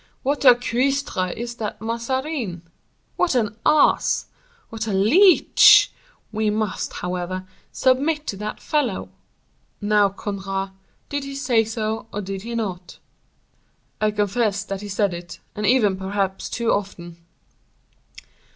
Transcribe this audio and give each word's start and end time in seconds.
'What 0.23 0.45
a 0.45 0.55
cuistre 0.55 1.29
is 1.29 1.57
that 1.57 1.79
Mazarin! 1.79 2.63
what 3.17 3.35
an 3.35 3.55
ass! 3.67 4.25
what 4.71 4.87
a 4.87 4.93
leech! 4.93 5.91
We 6.31 6.49
must, 6.49 6.91
however, 6.93 7.45
submit 7.71 8.25
to 8.25 8.37
that 8.37 8.59
fellow.' 8.59 9.09
Now, 9.79 10.09
Conrart, 10.09 10.71
did 11.07 11.23
he 11.23 11.35
say 11.35 11.63
so, 11.63 12.07
or 12.11 12.21
did 12.21 12.41
he 12.41 12.55
not?" 12.55 12.97
"I 14.01 14.09
confess 14.09 14.63
that 14.63 14.81
he 14.81 14.89
said 14.89 15.13
it, 15.13 15.39
and 15.55 15.67
even 15.67 15.95
perhaps 15.97 16.49
too 16.49 16.71
often." 16.71 17.17